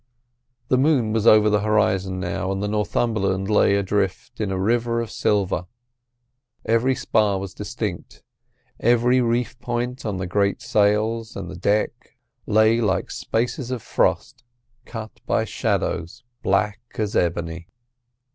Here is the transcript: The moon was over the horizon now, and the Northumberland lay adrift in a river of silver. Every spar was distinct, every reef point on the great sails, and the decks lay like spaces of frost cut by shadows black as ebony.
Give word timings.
The 0.69 0.79
moon 0.79 1.13
was 1.13 1.27
over 1.27 1.47
the 1.47 1.59
horizon 1.59 2.19
now, 2.19 2.51
and 2.51 2.63
the 2.63 2.67
Northumberland 2.67 3.47
lay 3.51 3.75
adrift 3.75 4.41
in 4.41 4.49
a 4.49 4.57
river 4.59 4.99
of 4.99 5.11
silver. 5.11 5.67
Every 6.65 6.95
spar 6.95 7.37
was 7.37 7.53
distinct, 7.53 8.23
every 8.79 9.21
reef 9.21 9.59
point 9.59 10.03
on 10.03 10.17
the 10.17 10.25
great 10.25 10.59
sails, 10.59 11.35
and 11.35 11.51
the 11.51 11.55
decks 11.55 12.07
lay 12.47 12.81
like 12.81 13.11
spaces 13.11 13.69
of 13.69 13.83
frost 13.83 14.43
cut 14.85 15.21
by 15.27 15.45
shadows 15.45 16.23
black 16.41 16.79
as 16.97 17.15
ebony. 17.15 17.67